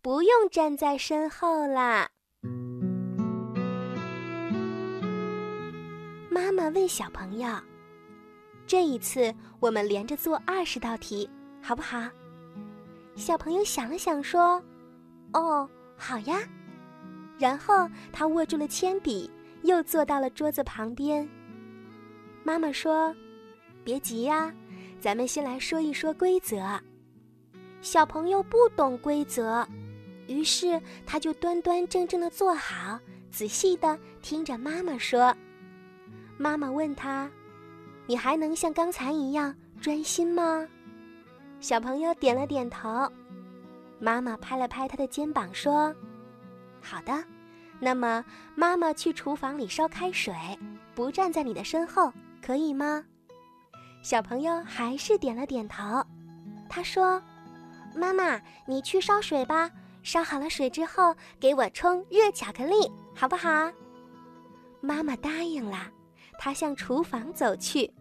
[0.00, 2.08] 不用站在身后啦。
[6.30, 7.48] 妈妈问小朋友
[8.66, 11.28] ：“这一次我们连着做二十道题，
[11.60, 12.08] 好不好？”
[13.14, 14.62] 小朋友想了想说
[15.34, 16.38] ：“哦，好呀。”
[17.38, 19.30] 然后他握住了铅笔，
[19.62, 21.28] 又坐到了桌子旁边。
[22.44, 23.14] 妈妈说
[23.84, 24.52] ：“别急呀，
[25.00, 26.80] 咱们先来说一说规则。”
[27.82, 29.66] 小朋友不懂规则，
[30.28, 32.98] 于是他就端端正正的坐好，
[33.30, 35.34] 仔细的听着妈妈说。
[36.38, 37.28] 妈妈问他
[38.06, 40.66] ：“你还能像刚才一样专心吗？”
[41.60, 43.10] 小朋友点了点头。
[43.98, 45.94] 妈妈拍了拍他的肩膀说
[46.80, 47.12] ：“好的，
[47.80, 48.24] 那么
[48.54, 50.34] 妈妈去厨房里烧开水，
[50.94, 53.04] 不站在你的身后，可以吗？”
[54.02, 56.04] 小朋友还是点了点头。
[56.68, 57.22] 他说
[57.94, 59.70] ：“妈妈，你去烧水吧。
[60.02, 63.70] 烧好了水之后，给我冲热巧克力，好不好？”
[64.80, 65.88] 妈妈答应了。
[66.38, 67.92] 她向厨房走去。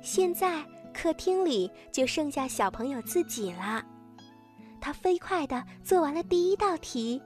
[0.00, 3.84] 现在客厅里就剩下小朋友自己了。
[4.80, 7.20] 他飞快地做完了第一道题，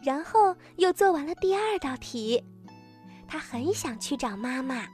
[0.00, 2.42] 然后又做完了第二道题。
[3.26, 4.86] 他很想去找妈妈，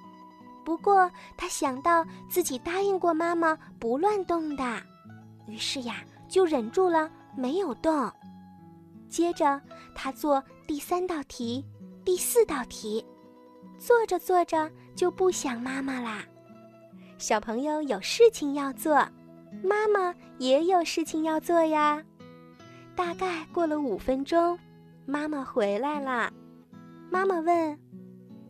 [0.64, 4.82] 不过他想到自己答应过妈妈不乱动的，
[5.46, 5.96] 于是呀，
[6.30, 8.10] 就忍住了没有动。
[9.08, 9.60] 接着
[9.94, 11.62] 他做第三道题、
[12.04, 13.04] 第四道题。
[13.76, 16.22] 做着做着就不想妈妈啦。
[17.18, 18.94] 小朋友有事情要做，
[19.64, 22.02] 妈妈也有事情要做呀。
[22.94, 24.58] 大概过了五分钟，
[25.06, 26.32] 妈妈回来了。
[27.10, 27.78] 妈妈问：“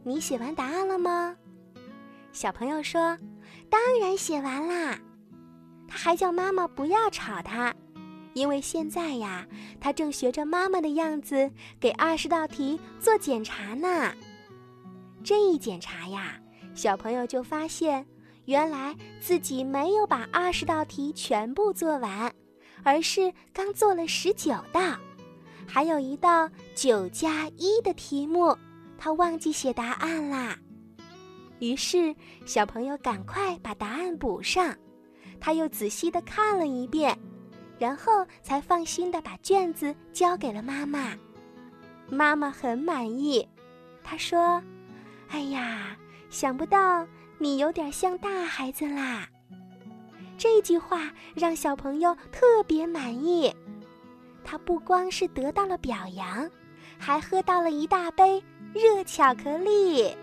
[0.03, 1.37] 你写完答案了吗？”
[2.33, 3.17] 小朋友说
[3.71, 4.99] ：“当然写完啦。”
[5.91, 7.75] 他还叫妈妈不要吵他，
[8.33, 9.45] 因为现在呀，
[9.81, 14.15] 他正学着妈妈的样子给二十道题做检查呢。
[15.25, 16.41] 这一检查呀，
[16.73, 18.07] 小朋友就发现，
[18.45, 22.33] 原来自己没有把二十道题全部做完，
[22.85, 24.97] 而是刚做了十九道，
[25.67, 28.57] 还有一道九加一的题目，
[28.97, 30.57] 他忘记写答案啦。
[31.59, 32.15] 于是
[32.47, 34.75] 小朋友赶快把答案补上，
[35.39, 37.17] 他又仔细的看了一遍，
[37.79, 41.15] 然后才放心的把卷子交给了妈妈。
[42.09, 43.47] 妈妈很满意，
[44.03, 44.63] 她说。
[45.29, 45.97] 哎呀，
[46.29, 47.07] 想不到
[47.39, 49.29] 你有点像大孩子啦！
[50.37, 53.55] 这句话让小朋友特别满意，
[54.43, 56.51] 他不光是得到了表扬，
[56.99, 58.43] 还喝到了一大杯
[58.75, 60.17] 热巧克力。